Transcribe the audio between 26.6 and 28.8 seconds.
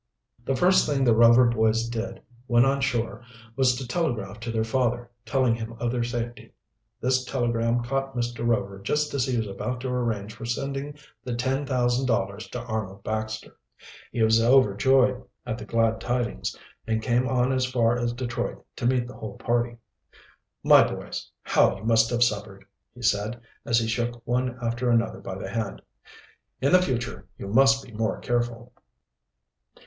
the future you must be more careful!"